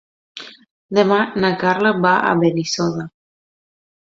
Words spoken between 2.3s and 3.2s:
a Benissoda.